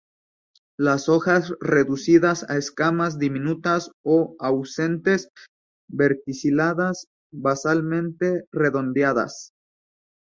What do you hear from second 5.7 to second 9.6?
verticiladas; basalmente redondeadas.